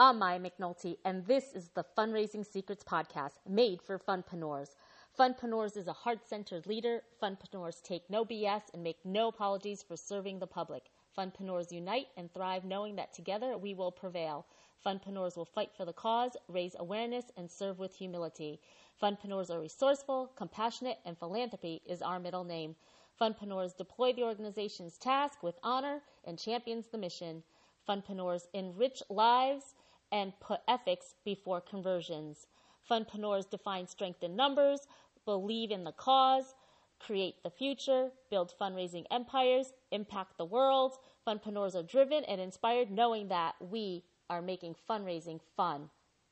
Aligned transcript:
I'm 0.00 0.20
Maya 0.20 0.38
McNulty, 0.38 0.96
and 1.04 1.26
this 1.26 1.52
is 1.54 1.70
the 1.70 1.84
Fundraising 1.96 2.46
Secrets 2.46 2.84
Podcast 2.84 3.32
made 3.48 3.82
for 3.82 3.98
funpreneurs. 3.98 4.76
Funpreneurs 5.18 5.76
is 5.76 5.88
a 5.88 5.92
heart 5.92 6.24
centered 6.24 6.68
leader. 6.68 7.02
Funpreneurs 7.20 7.82
take 7.82 8.08
no 8.08 8.24
BS 8.24 8.62
and 8.72 8.84
make 8.84 9.04
no 9.04 9.26
apologies 9.26 9.82
for 9.82 9.96
serving 9.96 10.38
the 10.38 10.46
public. 10.46 10.84
Funpreneurs 11.18 11.72
unite 11.72 12.06
and 12.16 12.32
thrive 12.32 12.64
knowing 12.64 12.94
that 12.94 13.12
together 13.12 13.58
we 13.58 13.74
will 13.74 13.90
prevail. 13.90 14.46
Funpreneurs 14.86 15.36
will 15.36 15.44
fight 15.44 15.72
for 15.76 15.84
the 15.84 15.92
cause, 15.92 16.36
raise 16.46 16.76
awareness, 16.78 17.24
and 17.36 17.50
serve 17.50 17.80
with 17.80 17.96
humility. 17.96 18.60
Funpreneurs 19.02 19.50
are 19.50 19.60
resourceful, 19.60 20.30
compassionate, 20.36 20.98
and 21.06 21.18
philanthropy 21.18 21.82
is 21.84 22.02
our 22.02 22.20
middle 22.20 22.44
name. 22.44 22.76
Funpreneurs 23.20 23.76
deploy 23.76 24.12
the 24.12 24.22
organization's 24.22 24.96
task 24.96 25.42
with 25.42 25.58
honor 25.64 26.02
and 26.22 26.38
champions 26.38 26.86
the 26.86 26.98
mission. 26.98 27.42
Funpreneurs 27.88 28.46
enrich 28.52 29.02
lives 29.08 29.74
and 30.10 30.38
put 30.40 30.60
ethics 30.68 31.14
before 31.24 31.60
conversions. 31.60 32.46
Funpreneurs 32.88 33.48
define 33.48 33.86
strength 33.86 34.22
in 34.22 34.34
numbers, 34.36 34.86
believe 35.24 35.70
in 35.70 35.84
the 35.84 35.92
cause, 35.92 36.54
create 36.98 37.42
the 37.42 37.50
future, 37.50 38.10
build 38.30 38.52
fundraising 38.60 39.04
empires, 39.10 39.72
impact 39.90 40.38
the 40.38 40.44
world. 40.44 40.96
Funpreneurs 41.26 41.74
are 41.74 41.82
driven 41.82 42.24
and 42.24 42.40
inspired 42.40 42.90
knowing 42.90 43.28
that 43.28 43.54
we 43.60 44.04
are 44.30 44.42
making 44.42 44.74
fundraising 44.88 45.40
fun. 45.56 45.90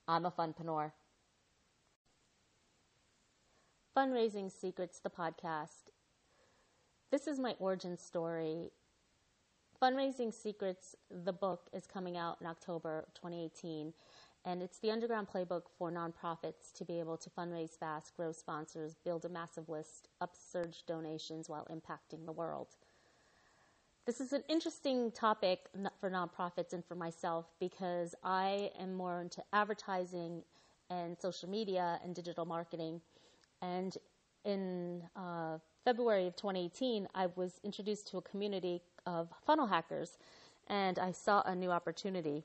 I'm 0.09 0.27
a 0.27 0.30
funpreneur. 0.30 0.93
Fundraising 3.96 4.51
Secrets, 4.51 5.01
the 5.01 5.10
podcast. 5.10 5.90
This 7.10 7.27
is 7.27 7.38
my 7.38 7.54
origin 7.59 7.96
story 7.96 8.70
Fundraising 9.80 10.33
Secrets, 10.33 10.97
the 11.11 11.33
book, 11.33 11.69
is 11.73 11.87
coming 11.87 12.16
out 12.16 12.39
in 12.41 12.47
October 12.47 13.07
2018, 13.15 13.93
and 14.45 14.62
it's 14.62 14.79
the 14.79 14.91
underground 14.91 15.27
playbook 15.29 15.62
for 15.77 15.91
nonprofits 15.91 16.73
to 16.74 16.85
be 16.85 16.99
able 16.99 17.16
to 17.18 17.29
fundraise 17.29 17.79
fast, 17.79 18.16
grow 18.16 18.33
sponsors, 18.33 18.95
build 19.05 19.24
a 19.24 19.29
massive 19.29 19.68
list, 19.68 20.09
upsurge 20.21 20.85
donations 20.87 21.49
while 21.49 21.66
impacting 21.71 22.24
the 22.24 22.33
world. 22.33 22.68
This 24.07 24.21
is 24.21 24.33
an 24.33 24.45
interesting 24.49 25.10
topic 25.10 25.68
for 25.99 26.11
nonprofits 26.11 26.73
and 26.73 26.85
for 26.85 26.95
myself 26.95 27.46
because 27.59 28.15
I 28.23 28.71
am 28.79 28.95
more 28.95 29.21
into 29.21 29.43
advertising 29.52 30.43
and 30.90 31.18
social 31.21 31.51
media 31.51 32.01
and 32.05 32.15
digital 32.15 32.46
marketing. 32.46 33.01
And 33.61 33.96
in 34.45 35.02
uh, 35.16 35.59
February 35.87 36.26
of 36.26 36.34
2018, 36.34 37.06
I 37.15 37.29
was 37.37 37.60
introduced 37.62 38.09
to 38.09 38.18
a 38.18 38.23
community 38.23 38.82
of 39.06 39.29
funnel 39.46 39.68
hackers, 39.68 40.18
and 40.66 40.98
I 40.98 41.12
saw 41.12 41.43
a 41.43 41.54
new 41.54 41.70
opportunity 41.70 42.43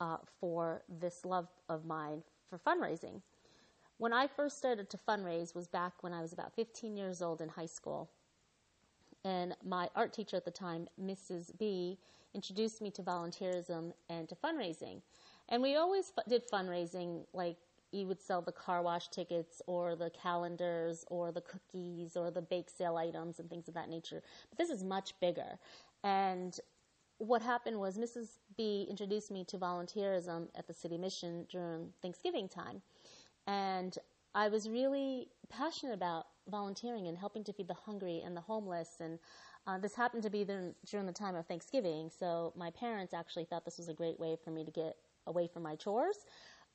uh, 0.00 0.16
for 0.40 0.80
this 0.88 1.26
love 1.26 1.48
of 1.68 1.84
mine 1.84 2.22
for 2.48 2.58
fundraising. 2.58 3.20
When 3.98 4.14
I 4.14 4.26
first 4.26 4.56
started 4.56 4.88
to 4.88 4.96
fundraise 4.96 5.54
was 5.54 5.68
back 5.68 5.92
when 6.02 6.14
I 6.14 6.22
was 6.22 6.32
about 6.32 6.54
15 6.54 6.96
years 6.96 7.20
old 7.20 7.42
in 7.42 7.50
high 7.50 7.66
school. 7.66 8.08
And 9.26 9.54
my 9.62 9.90
art 9.94 10.14
teacher 10.14 10.38
at 10.38 10.46
the 10.46 10.50
time, 10.50 10.88
Mrs. 10.98 11.50
B, 11.58 11.98
introduced 12.32 12.80
me 12.80 12.90
to 12.92 13.02
volunteerism 13.02 13.92
and 14.08 14.26
to 14.30 14.34
fundraising. 14.34 15.02
And 15.50 15.60
we 15.60 15.76
always 15.76 16.14
did 16.26 16.48
fundraising 16.50 17.26
like 17.34 17.58
you 17.92 18.06
would 18.06 18.20
sell 18.20 18.42
the 18.42 18.52
car 18.52 18.82
wash 18.82 19.08
tickets 19.08 19.62
or 19.66 19.96
the 19.96 20.10
calendars 20.10 21.04
or 21.08 21.32
the 21.32 21.40
cookies 21.40 22.16
or 22.16 22.30
the 22.30 22.42
bake 22.42 22.70
sale 22.70 22.96
items 22.96 23.38
and 23.38 23.48
things 23.48 23.68
of 23.68 23.74
that 23.74 23.88
nature. 23.88 24.22
But 24.48 24.58
this 24.58 24.70
is 24.70 24.84
much 24.84 25.14
bigger. 25.20 25.58
And 26.04 26.58
what 27.18 27.42
happened 27.42 27.78
was 27.78 27.98
Mrs. 27.98 28.38
B 28.56 28.86
introduced 28.88 29.30
me 29.30 29.44
to 29.44 29.58
volunteerism 29.58 30.48
at 30.56 30.66
the 30.66 30.72
city 30.72 30.96
mission 30.96 31.46
during 31.50 31.92
Thanksgiving 32.00 32.48
time. 32.48 32.80
And 33.46 33.96
I 34.34 34.48
was 34.48 34.68
really 34.68 35.28
passionate 35.48 35.92
about 35.92 36.26
volunteering 36.48 37.08
and 37.08 37.18
helping 37.18 37.44
to 37.44 37.52
feed 37.52 37.68
the 37.68 37.74
hungry 37.74 38.22
and 38.24 38.36
the 38.36 38.40
homeless. 38.40 39.00
And 39.00 39.18
uh, 39.66 39.78
this 39.78 39.94
happened 39.94 40.22
to 40.22 40.30
be 40.30 40.44
during, 40.44 40.74
during 40.86 41.06
the 41.06 41.12
time 41.12 41.34
of 41.34 41.46
Thanksgiving. 41.46 42.10
So 42.16 42.52
my 42.56 42.70
parents 42.70 43.12
actually 43.12 43.44
thought 43.44 43.64
this 43.64 43.78
was 43.78 43.88
a 43.88 43.94
great 43.94 44.18
way 44.18 44.36
for 44.42 44.50
me 44.50 44.64
to 44.64 44.70
get 44.70 44.96
away 45.26 45.46
from 45.46 45.62
my 45.62 45.76
chores. 45.76 46.16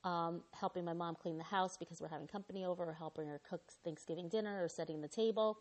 Um, 0.04 0.42
helping 0.52 0.84
my 0.84 0.92
mom 0.92 1.16
clean 1.16 1.36
the 1.36 1.44
house 1.44 1.76
because 1.76 2.00
we're 2.00 2.08
having 2.08 2.28
company 2.28 2.64
over, 2.64 2.84
or 2.84 2.92
helping 2.92 3.26
her 3.26 3.40
cook 3.48 3.62
Thanksgiving 3.82 4.28
dinner, 4.28 4.62
or 4.62 4.68
setting 4.68 5.00
the 5.00 5.08
table. 5.08 5.58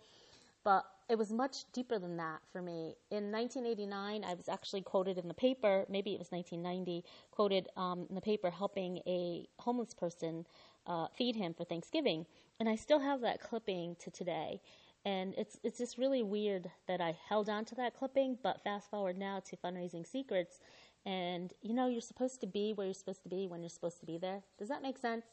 But 0.63 0.83
it 1.09 1.17
was 1.17 1.31
much 1.31 1.71
deeper 1.73 1.99
than 1.99 2.17
that 2.17 2.41
for 2.51 2.61
me. 2.61 2.95
In 3.11 3.31
1989, 3.31 4.23
I 4.23 4.33
was 4.33 4.49
actually 4.49 4.81
quoted 4.81 5.19
in 5.19 5.27
the 5.27 5.33
paper, 5.35 5.85
maybe 5.87 6.13
it 6.13 6.19
was 6.19 6.31
1990, 6.31 7.05
quoted 7.29 7.67
um, 7.77 8.07
in 8.09 8.15
the 8.15 8.21
paper 8.21 8.49
helping 8.49 8.97
a 9.05 9.47
homeless 9.59 9.93
person 9.93 10.45
uh, 10.87 11.07
feed 11.15 11.35
him 11.35 11.53
for 11.53 11.65
Thanksgiving. 11.65 12.25
And 12.59 12.67
I 12.67 12.75
still 12.75 12.99
have 12.99 13.21
that 13.21 13.41
clipping 13.41 13.95
to 13.99 14.09
today. 14.09 14.59
And 15.05 15.35
it's 15.37 15.59
it's 15.63 15.77
just 15.77 15.99
really 15.99 16.23
weird 16.23 16.71
that 16.87 16.99
I 16.99 17.15
held 17.29 17.47
on 17.47 17.63
to 17.65 17.75
that 17.75 17.95
clipping, 17.95 18.39
but 18.41 18.63
fast 18.63 18.89
forward 18.89 19.19
now 19.19 19.39
to 19.41 19.57
fundraising 19.57 20.05
secrets, 20.07 20.59
and 21.05 21.53
you 21.61 21.73
know 21.73 21.87
you're 21.87 22.01
supposed 22.01 22.41
to 22.41 22.47
be 22.47 22.73
where 22.73 22.87
you're 22.87 22.93
supposed 22.93 23.23
to 23.23 23.29
be 23.29 23.47
when 23.47 23.61
you're 23.61 23.69
supposed 23.69 23.99
to 23.99 24.05
be 24.05 24.17
there. 24.17 24.41
Does 24.57 24.69
that 24.69 24.81
make 24.81 24.97
sense? 24.97 25.25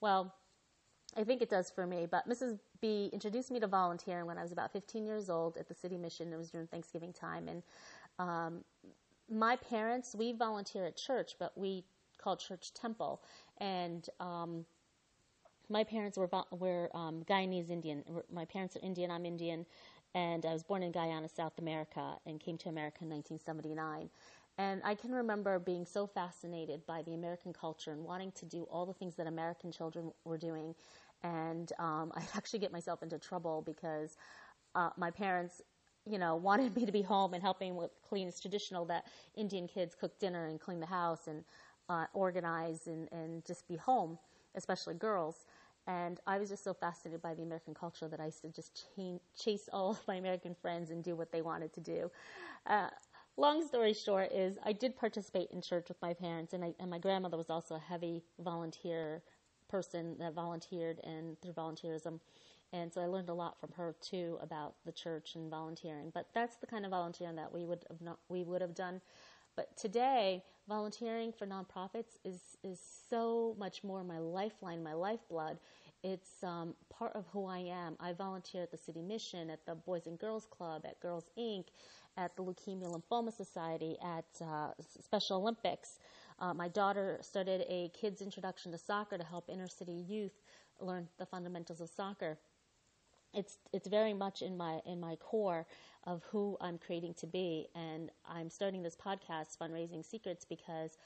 Well, 0.00 0.34
I 1.16 1.24
think 1.24 1.42
it 1.42 1.50
does 1.50 1.70
for 1.70 1.86
me. 1.86 2.06
But 2.10 2.28
Mrs. 2.28 2.58
B 2.80 3.10
introduced 3.12 3.50
me 3.50 3.60
to 3.60 3.66
volunteering 3.66 4.26
when 4.26 4.38
I 4.38 4.42
was 4.42 4.52
about 4.52 4.72
15 4.72 5.04
years 5.04 5.28
old 5.28 5.56
at 5.56 5.68
the 5.68 5.74
city 5.74 5.98
mission. 5.98 6.32
It 6.32 6.36
was 6.36 6.50
during 6.50 6.68
Thanksgiving 6.68 7.12
time, 7.12 7.48
and 7.48 7.62
um, 8.18 8.64
my 9.30 9.56
parents 9.56 10.14
we 10.14 10.32
volunteer 10.32 10.86
at 10.86 10.96
church, 10.96 11.34
but 11.38 11.56
we 11.56 11.84
call 12.18 12.36
church 12.36 12.72
temple, 12.74 13.22
and 13.58 14.08
um, 14.20 14.64
my 15.68 15.84
parents 15.84 16.16
were 16.18 16.28
were 16.52 16.90
um, 16.94 17.24
Guyanese 17.28 17.70
Indian. 17.70 18.04
My 18.32 18.44
parents 18.44 18.76
are 18.76 18.80
Indian. 18.82 19.10
I'm 19.10 19.26
Indian, 19.26 19.66
and 20.14 20.44
I 20.44 20.52
was 20.52 20.62
born 20.62 20.82
in 20.82 20.92
Guyana, 20.92 21.28
South 21.28 21.58
America, 21.58 22.14
and 22.26 22.40
came 22.40 22.58
to 22.58 22.68
America 22.68 22.98
in 23.02 23.10
1979. 23.10 24.10
And 24.58 24.82
I 24.84 24.94
can 24.94 25.12
remember 25.12 25.58
being 25.58 25.86
so 25.86 26.06
fascinated 26.06 26.84
by 26.86 27.02
the 27.02 27.14
American 27.14 27.52
culture 27.52 27.92
and 27.92 28.04
wanting 28.04 28.32
to 28.32 28.44
do 28.44 28.64
all 28.64 28.84
the 28.84 28.92
things 28.92 29.16
that 29.16 29.26
American 29.26 29.72
children 29.72 30.12
were 30.24 30.38
doing. 30.38 30.74
And 31.22 31.72
um, 31.78 32.12
I'd 32.16 32.28
actually 32.36 32.58
get 32.60 32.72
myself 32.72 33.02
into 33.02 33.18
trouble 33.18 33.62
because 33.64 34.16
uh, 34.74 34.90
my 34.96 35.10
parents, 35.10 35.62
you 36.06 36.18
know, 36.18 36.36
wanted 36.48 36.74
me 36.76 36.86
to 36.86 36.92
be 36.92 37.02
home 37.02 37.34
and 37.34 37.42
helping 37.42 37.76
with 37.76 37.90
clean. 38.06 38.28
It's 38.28 38.40
traditional 38.40 38.84
that 38.86 39.06
Indian 39.34 39.66
kids 39.66 39.94
cook 39.94 40.18
dinner 40.18 40.46
and 40.46 40.60
clean 40.60 40.80
the 40.80 40.86
house 40.86 41.26
and 41.26 41.44
uh, 41.88 42.06
organize 42.12 42.86
and, 42.86 43.08
and 43.12 43.44
just 43.44 43.66
be 43.66 43.76
home, 43.76 44.18
especially 44.54 44.94
girls. 44.94 45.46
And 45.86 46.20
I 46.26 46.38
was 46.38 46.50
just 46.50 46.62
so 46.62 46.74
fascinated 46.74 47.22
by 47.22 47.34
the 47.34 47.42
American 47.42 47.74
culture 47.74 48.06
that 48.08 48.20
I 48.20 48.26
used 48.26 48.42
to 48.42 48.48
just 48.48 48.86
chase 49.36 49.68
all 49.72 49.90
of 49.92 50.06
my 50.06 50.16
American 50.16 50.54
friends 50.54 50.90
and 50.90 51.02
do 51.02 51.16
what 51.16 51.32
they 51.32 51.42
wanted 51.42 51.72
to 51.72 51.80
do. 51.80 52.10
Uh, 52.66 52.88
long 53.36 53.66
story 53.66 53.92
short 53.92 54.32
is 54.32 54.58
I 54.64 54.72
did 54.72 54.96
participate 54.96 55.50
in 55.50 55.62
church 55.62 55.88
with 55.88 56.00
my 56.02 56.14
parents, 56.14 56.52
and, 56.52 56.64
I, 56.64 56.74
and 56.78 56.90
my 56.90 56.98
grandmother 56.98 57.36
was 57.36 57.50
also 57.50 57.76
a 57.76 57.78
heavy 57.78 58.22
volunteer 58.38 59.22
person 59.68 60.16
that 60.18 60.34
volunteered 60.34 61.00
and 61.04 61.40
through 61.40 61.52
volunteerism. 61.52 62.20
And 62.72 62.92
so 62.92 63.00
I 63.00 63.06
learned 63.06 63.28
a 63.28 63.34
lot 63.34 63.58
from 63.58 63.70
her 63.76 63.94
too 64.00 64.38
about 64.40 64.74
the 64.84 64.92
church 64.92 65.34
and 65.34 65.50
volunteering. 65.50 66.10
But 66.14 66.28
that's 66.34 66.56
the 66.56 66.66
kind 66.66 66.84
of 66.84 66.90
volunteering 66.92 67.36
that 67.36 67.52
we 67.52 67.64
would 67.64 67.84
have 67.90 68.00
not, 68.00 68.18
we 68.28 68.44
would 68.44 68.60
have 68.60 68.74
done. 68.74 69.00
But 69.56 69.76
today, 69.76 70.44
volunteering 70.68 71.32
for 71.32 71.46
nonprofits 71.46 72.18
is 72.24 72.40
is 72.62 72.80
so 73.10 73.56
much 73.58 73.82
more 73.82 74.04
my 74.04 74.18
lifeline, 74.18 74.82
my 74.82 74.94
lifeblood. 74.94 75.58
It's 76.02 76.42
um, 76.42 76.74
part 76.88 77.12
of 77.14 77.26
who 77.32 77.46
I 77.46 77.58
am. 77.58 77.96
I 78.00 78.12
volunteer 78.12 78.62
at 78.62 78.70
the 78.70 78.78
City 78.78 79.02
Mission, 79.02 79.50
at 79.50 79.66
the 79.66 79.74
Boys 79.74 80.06
and 80.06 80.18
Girls 80.18 80.46
Club, 80.46 80.82
at 80.86 80.98
Girls 81.00 81.26
Inc., 81.38 81.66
at 82.16 82.34
the 82.36 82.42
Leukemia 82.42 82.90
Lymphoma 82.90 83.32
Society, 83.32 83.96
at 84.02 84.24
uh, 84.40 84.70
Special 84.80 85.36
Olympics. 85.38 85.98
Uh, 86.38 86.54
my 86.54 86.68
daughter 86.68 87.18
started 87.20 87.64
a 87.68 87.90
kids' 87.90 88.22
introduction 88.22 88.72
to 88.72 88.78
soccer 88.78 89.18
to 89.18 89.24
help 89.24 89.50
inner 89.50 89.68
city 89.68 89.92
youth 89.92 90.40
learn 90.80 91.06
the 91.18 91.26
fundamentals 91.26 91.80
of 91.80 91.90
soccer. 91.90 92.38
It's 93.32 93.58
it's 93.72 93.86
very 93.86 94.14
much 94.14 94.42
in 94.42 94.56
my 94.56 94.80
in 94.86 94.98
my 94.98 95.16
core 95.16 95.66
of 96.04 96.22
who 96.30 96.56
I'm 96.60 96.78
creating 96.78 97.14
to 97.14 97.26
be, 97.26 97.68
and 97.74 98.10
I'm 98.26 98.48
starting 98.48 98.82
this 98.82 98.96
podcast, 98.96 99.58
Fundraising 99.58 100.04
Secrets, 100.04 100.44
because 100.44 100.96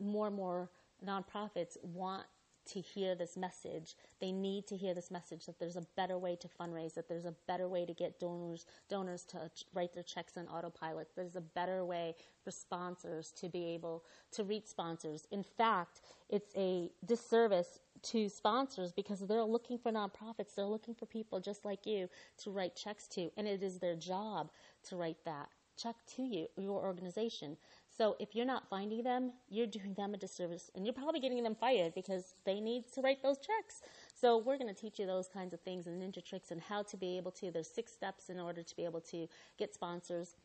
more 0.00 0.26
and 0.26 0.36
more 0.36 0.70
nonprofits 1.06 1.76
want 1.82 2.24
to 2.66 2.80
hear 2.80 3.14
this 3.14 3.36
message. 3.36 3.96
They 4.20 4.32
need 4.32 4.66
to 4.68 4.76
hear 4.76 4.94
this 4.94 5.10
message 5.10 5.46
that 5.46 5.58
there's 5.58 5.76
a 5.76 5.86
better 5.96 6.18
way 6.18 6.36
to 6.36 6.48
fundraise, 6.48 6.94
that 6.94 7.08
there's 7.08 7.24
a 7.24 7.34
better 7.46 7.68
way 7.68 7.86
to 7.86 7.94
get 7.94 8.18
donors 8.20 8.66
donors 8.88 9.24
to 9.24 9.50
write 9.74 9.94
their 9.94 10.02
checks 10.02 10.36
on 10.36 10.46
autopilot. 10.48 11.08
There's 11.16 11.36
a 11.36 11.40
better 11.40 11.84
way 11.84 12.14
for 12.42 12.50
sponsors 12.50 13.32
to 13.32 13.48
be 13.48 13.64
able 13.66 14.04
to 14.32 14.44
reach 14.44 14.66
sponsors. 14.66 15.26
In 15.30 15.42
fact, 15.42 16.00
it's 16.28 16.52
a 16.56 16.90
disservice 17.04 17.80
to 18.02 18.28
sponsors 18.28 18.92
because 18.92 19.20
they're 19.20 19.42
looking 19.42 19.78
for 19.78 19.90
nonprofits. 19.90 20.54
They're 20.54 20.64
looking 20.66 20.94
for 20.94 21.06
people 21.06 21.40
just 21.40 21.64
like 21.64 21.86
you 21.86 22.08
to 22.38 22.50
write 22.50 22.76
checks 22.76 23.06
to, 23.08 23.30
and 23.36 23.46
it 23.46 23.62
is 23.62 23.78
their 23.78 23.96
job 23.96 24.50
to 24.88 24.96
write 24.96 25.18
that 25.24 25.48
check 25.76 25.96
to 26.16 26.22
you, 26.22 26.46
your 26.56 26.82
organization. 26.82 27.56
So 27.96 28.16
if 28.18 28.34
you're 28.34 28.46
not 28.46 28.68
finding 28.68 29.02
them, 29.02 29.32
you're 29.48 29.66
doing 29.66 29.94
them 29.94 30.12
a 30.12 30.16
disservice 30.18 30.70
and 30.74 30.84
you're 30.84 30.92
probably 30.92 31.20
getting 31.20 31.42
them 31.42 31.54
fired 31.54 31.94
because 31.94 32.34
they 32.44 32.60
need 32.60 32.84
to 32.94 33.00
write 33.00 33.22
those 33.22 33.38
checks. 33.38 33.80
So 34.14 34.38
we're 34.38 34.58
going 34.58 34.72
to 34.72 34.78
teach 34.78 34.98
you 34.98 35.06
those 35.06 35.28
kinds 35.28 35.54
of 35.54 35.60
things 35.60 35.86
and 35.86 36.02
ninja 36.02 36.24
tricks 36.24 36.50
and 36.50 36.60
how 36.60 36.82
to 36.82 36.96
be 36.96 37.16
able 37.16 37.30
to. 37.32 37.50
There's 37.50 37.70
six 37.70 37.92
steps 37.92 38.28
in 38.28 38.38
order 38.38 38.62
to 38.62 38.76
be 38.76 38.84
able 38.84 39.00
to 39.02 39.26
get 39.58 39.72
sponsors 39.72 40.36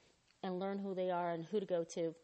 and 0.43 0.59
learn 0.59 0.79
who 0.79 0.95
they 0.95 1.11
are 1.11 1.31
and 1.31 1.45
who 1.45 1.59
to 1.59 1.65
go 1.65 1.83
to 1.83 2.15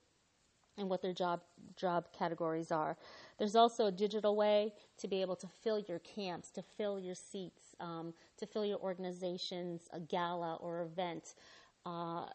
and 0.77 0.89
what 0.89 1.01
their 1.01 1.13
job 1.13 1.41
job 1.75 2.07
categories 2.17 2.71
are. 2.71 2.95
There's 3.37 3.55
also 3.55 3.87
a 3.87 3.91
digital 3.91 4.35
way 4.35 4.73
to 4.99 5.07
be 5.07 5.21
able 5.21 5.35
to 5.37 5.47
fill 5.47 5.79
your 5.79 5.99
camps, 5.99 6.51
to 6.51 6.61
fill 6.61 6.99
your 6.99 7.15
seats, 7.15 7.75
um, 7.79 8.13
to 8.37 8.45
fill 8.45 8.65
your 8.65 8.79
organization's 8.79 9.89
a 9.91 9.99
gala 9.99 10.55
or 10.55 10.81
event. 10.81 11.33
Uh, 11.87 12.25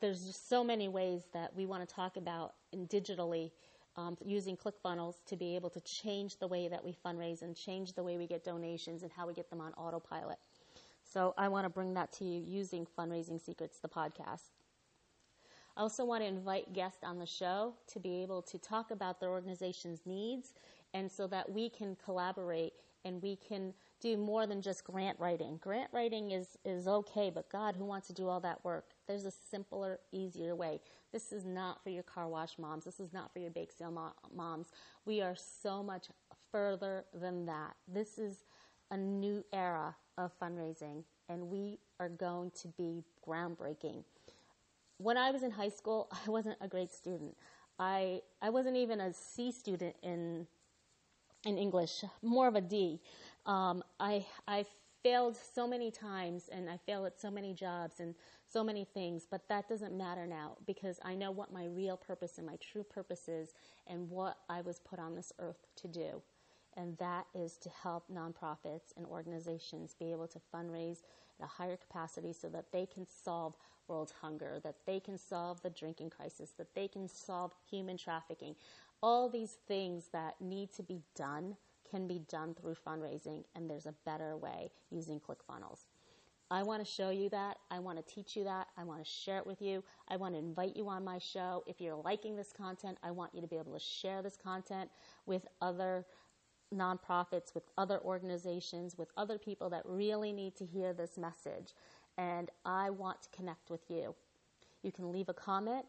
there's 0.00 0.26
just 0.26 0.48
so 0.48 0.64
many 0.64 0.88
ways 0.88 1.22
that 1.32 1.54
we 1.54 1.66
want 1.66 1.88
to 1.88 1.94
talk 1.94 2.16
about 2.16 2.54
in 2.72 2.88
digitally 2.88 3.52
um, 3.96 4.16
using 4.24 4.56
ClickFunnels 4.56 5.24
to 5.26 5.36
be 5.36 5.54
able 5.54 5.70
to 5.70 5.80
change 5.82 6.38
the 6.38 6.48
way 6.48 6.66
that 6.66 6.84
we 6.84 6.96
fundraise 7.04 7.42
and 7.42 7.54
change 7.54 7.92
the 7.92 8.02
way 8.02 8.16
we 8.16 8.26
get 8.26 8.42
donations 8.44 9.04
and 9.04 9.12
how 9.12 9.24
we 9.26 9.34
get 9.34 9.48
them 9.50 9.60
on 9.60 9.72
autopilot. 9.74 10.38
So 11.04 11.32
I 11.38 11.46
want 11.46 11.64
to 11.64 11.70
bring 11.70 11.94
that 11.94 12.10
to 12.14 12.24
you 12.24 12.42
using 12.44 12.84
Fundraising 12.98 13.40
Secrets, 13.40 13.78
the 13.78 13.88
podcast. 13.88 14.50
I 15.76 15.80
also 15.80 16.04
want 16.04 16.22
to 16.22 16.26
invite 16.26 16.72
guests 16.72 17.04
on 17.04 17.20
the 17.20 17.26
show 17.26 17.74
to 17.92 18.00
be 18.00 18.20
able 18.22 18.42
to 18.42 18.58
talk 18.58 18.90
about 18.90 19.20
their 19.20 19.30
organization's 19.30 20.00
needs 20.06 20.54
and 20.92 21.10
so 21.10 21.28
that 21.28 21.50
we 21.50 21.70
can 21.70 21.96
collaborate 22.04 22.72
and 23.04 23.22
we 23.22 23.36
can 23.36 23.74
do 24.02 24.18
more 24.18 24.46
than 24.46 24.62
just 24.62 24.84
grant 24.84 25.18
writing. 25.20 25.58
Grant 25.62 25.90
writing 25.92 26.32
is, 26.32 26.58
is 26.66 26.88
okay, 26.88 27.30
but 27.34 27.50
God, 27.50 27.76
who 27.76 27.86
wants 27.86 28.08
to 28.08 28.14
do 28.14 28.28
all 28.28 28.40
that 28.40 28.64
work? 28.64 28.86
There's 29.08 29.26
a 29.26 29.32
simpler, 29.32 30.00
easier 30.12 30.56
way. 30.56 30.80
This 31.12 31.32
is 31.32 31.46
not 31.46 31.82
for 31.84 31.90
your 31.90 32.04
car 32.04 32.28
wash 32.28 32.58
moms. 32.58 32.84
This 32.84 33.00
is 33.00 33.14
not 33.14 33.32
for 33.32 33.40
your 33.40 33.50
bake 33.52 33.72
sale 33.72 33.92
mo- 33.92 34.14
moms. 34.34 34.68
We 35.06 35.22
are 35.22 35.36
so 35.36 35.82
much 35.82 36.08
further 36.52 37.06
than 37.14 37.46
that. 37.46 37.76
This 37.88 38.18
is 38.18 38.44
a 38.92 38.98
new 38.98 39.44
era 39.54 39.96
of 40.18 40.32
fundraising, 40.40 41.04
and 41.30 41.48
we 41.50 41.80
are 42.00 42.10
going 42.10 42.52
to 42.62 42.68
be 42.68 43.04
groundbreaking 43.26 44.04
when 44.98 45.16
I 45.16 45.30
was 45.30 45.42
in 45.42 45.50
high 45.52 45.68
school, 45.70 46.08
I 46.26 46.30
wasn't 46.30 46.58
a 46.60 46.68
great 46.68 46.92
student. 46.92 47.36
I 47.78 48.22
I 48.42 48.50
wasn't 48.50 48.76
even 48.76 49.00
a 49.00 49.12
C 49.14 49.52
student 49.52 49.96
in 50.02 50.46
in 51.46 51.58
English, 51.58 52.04
more 52.22 52.48
of 52.48 52.56
a 52.56 52.62
D. 52.62 53.00
Um, 53.46 53.82
I 53.98 54.26
I 54.46 54.64
failed 55.02 55.36
so 55.36 55.66
many 55.66 55.90
times, 55.90 56.48
and 56.52 56.70
I 56.70 56.76
failed 56.76 57.06
at 57.06 57.20
so 57.20 57.30
many 57.30 57.54
jobs 57.54 57.98
and 58.00 58.14
so 58.48 58.62
many 58.62 58.84
things. 58.84 59.26
But 59.28 59.48
that 59.48 59.68
doesn't 59.68 59.96
matter 59.96 60.26
now 60.26 60.56
because 60.66 61.00
I 61.02 61.14
know 61.14 61.30
what 61.30 61.52
my 61.52 61.66
real 61.66 61.96
purpose 61.96 62.38
and 62.38 62.46
my 62.46 62.56
true 62.56 62.84
purpose 62.84 63.28
is, 63.28 63.54
and 63.86 64.08
what 64.10 64.38
I 64.48 64.60
was 64.60 64.78
put 64.78 64.98
on 64.98 65.14
this 65.14 65.32
earth 65.38 65.66
to 65.76 65.88
do, 65.88 66.22
and 66.76 66.96
that 66.98 67.26
is 67.34 67.56
to 67.58 67.68
help 67.68 68.04
nonprofits 68.12 68.96
and 68.96 69.06
organizations 69.06 69.96
be 69.98 70.12
able 70.12 70.28
to 70.28 70.40
fundraise 70.54 70.98
at 71.40 71.44
a 71.44 71.48
higher 71.48 71.76
capacity 71.76 72.32
so 72.32 72.48
that 72.50 72.70
they 72.72 72.86
can 72.86 73.06
solve 73.06 73.56
world 73.88 74.12
hunger, 74.20 74.60
that 74.62 74.76
they 74.86 75.00
can 75.00 75.18
solve 75.18 75.60
the 75.62 75.70
drinking 75.70 76.10
crisis, 76.10 76.50
that 76.56 76.74
they 76.74 76.86
can 76.86 77.08
solve 77.08 77.52
human 77.68 77.96
trafficking. 77.96 78.54
All 79.02 79.28
these 79.28 79.58
things 79.66 80.08
that 80.12 80.40
need 80.40 80.72
to 80.74 80.82
be 80.82 81.02
done 81.16 81.56
can 81.92 82.08
be 82.08 82.20
done 82.28 82.54
through 82.54 82.76
fundraising, 82.86 83.44
and 83.54 83.68
there's 83.68 83.86
a 83.86 83.94
better 84.04 84.36
way 84.36 84.70
using 84.90 85.20
ClickFunnels. 85.20 85.86
I 86.50 86.62
want 86.62 86.84
to 86.84 86.90
show 86.90 87.10
you 87.10 87.28
that. 87.30 87.58
I 87.70 87.78
want 87.78 87.98
to 87.98 88.14
teach 88.14 88.36
you 88.36 88.44
that. 88.44 88.68
I 88.76 88.84
want 88.84 89.02
to 89.02 89.10
share 89.10 89.38
it 89.38 89.46
with 89.46 89.62
you. 89.62 89.82
I 90.08 90.16
want 90.16 90.34
to 90.34 90.38
invite 90.38 90.76
you 90.76 90.88
on 90.88 91.04
my 91.04 91.18
show. 91.18 91.62
If 91.66 91.80
you're 91.80 91.96
liking 91.96 92.36
this 92.36 92.52
content, 92.52 92.98
I 93.02 93.10
want 93.10 93.34
you 93.34 93.40
to 93.40 93.46
be 93.46 93.56
able 93.56 93.72
to 93.72 93.78
share 93.78 94.22
this 94.22 94.36
content 94.36 94.90
with 95.24 95.46
other 95.60 96.04
nonprofits, 96.74 97.54
with 97.54 97.64
other 97.78 98.00
organizations, 98.00 98.98
with 98.98 99.08
other 99.16 99.38
people 99.38 99.70
that 99.70 99.82
really 99.84 100.32
need 100.32 100.56
to 100.56 100.66
hear 100.66 100.92
this 100.92 101.16
message 101.16 101.74
and 102.18 102.50
I 102.64 102.90
want 102.90 103.22
to 103.22 103.28
connect 103.30 103.70
with 103.70 103.82
you. 103.88 104.14
You 104.82 104.92
can 104.92 105.12
leave 105.12 105.28
a 105.28 105.34
comment 105.34 105.84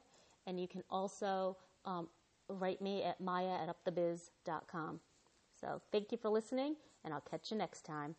and 0.47 0.59
you 0.59 0.67
can 0.67 0.83
also 0.89 1.57
um, 1.85 2.07
write 2.49 2.81
me 2.81 3.03
at 3.03 3.19
maya 3.19 3.57
at 3.61 3.69
upthebiz.com. 3.69 4.99
So 5.63 5.81
thank 5.94 6.12
you 6.12 6.18
for 6.18 6.27
listening, 6.27 6.75
and 7.06 7.13
I'll 7.13 7.21
catch 7.21 7.50
you 7.50 7.57
next 7.57 7.86
time. 7.86 8.15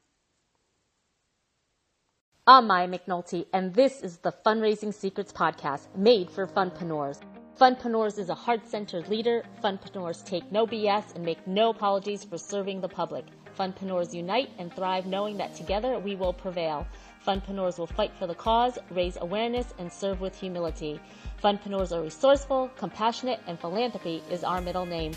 I'm 2.47 2.67
Maya 2.67 2.89
McNulty, 2.89 3.45
and 3.53 3.75
this 3.75 4.01
is 4.01 4.17
the 4.17 4.33
Fundraising 4.33 4.95
Secrets 4.95 5.31
Podcast 5.31 5.95
made 5.95 6.31
for 6.31 6.47
funpreneurs. 6.47 7.21
Funpreneurs 7.61 8.19
is 8.19 8.31
a 8.31 8.35
heart-centered 8.35 9.09
leader. 9.09 9.45
Funpreneurs 9.63 10.25
take 10.25 10.51
no 10.51 10.67
BS 10.67 11.15
and 11.15 11.23
make 11.23 11.47
no 11.47 11.69
apologies 11.69 12.25
for 12.25 12.39
serving 12.39 12.81
the 12.81 12.89
public. 12.89 13.27
Funpreneurs 13.59 14.15
unite 14.15 14.49
and 14.59 14.73
thrive 14.73 15.05
knowing 15.05 15.37
that 15.37 15.55
together 15.55 15.99
we 15.99 16.17
will 16.17 16.33
prevail. 16.33 16.87
Funpreneurs 17.27 17.79
will 17.79 17.87
fight 17.87 18.13
for 18.19 18.27
the 18.27 18.35
cause, 18.35 18.79
raise 18.91 19.19
awareness, 19.21 19.75
and 19.79 19.93
serve 19.93 20.23
with 20.23 20.39
humility. 20.39 20.99
Funpreneurs 21.43 21.95
are 21.95 22.03
resourceful, 22.03 22.71
compassionate, 22.79 23.41
and 23.47 23.61
philanthropy 23.61 24.23
is 24.31 24.45
our 24.45 24.63
middle 24.63 24.87
name. 24.87 25.13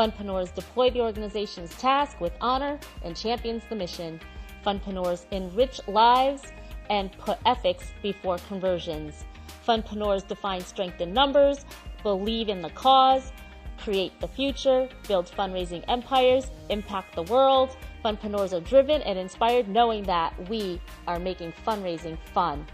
Funpreneurs 0.00 0.54
deploy 0.54 0.88
the 0.88 1.02
organization's 1.02 1.76
task 1.76 2.22
with 2.22 2.32
honor 2.40 2.80
and 3.04 3.14
champions 3.14 3.62
the 3.68 3.76
mission. 3.76 4.18
Funpreneurs 4.64 5.26
enrich 5.30 5.78
lives 5.86 6.54
and 6.88 7.12
put 7.18 7.36
ethics 7.44 7.90
before 8.00 8.38
conversions. 8.48 9.26
Funpreneurs 9.68 10.26
define 10.26 10.62
strength 10.62 11.02
in 11.02 11.12
numbers, 11.12 11.66
believe 12.02 12.48
in 12.48 12.62
the 12.62 12.70
cause, 12.70 13.30
create 13.76 14.18
the 14.20 14.28
future, 14.28 14.88
build 15.06 15.26
fundraising 15.26 15.84
empires, 15.86 16.50
impact 16.70 17.14
the 17.14 17.24
world, 17.24 17.76
Funpreneurs 18.02 18.54
are 18.54 18.60
driven 18.60 19.02
and 19.02 19.18
inspired 19.18 19.68
knowing 19.68 20.04
that 20.04 20.32
we 20.48 20.80
are 21.06 21.18
making 21.18 21.52
fundraising 21.66 22.16
fun. 22.32 22.66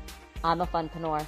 I'm 0.44 0.60
a 0.60 0.66
funpreneur. 0.68 1.26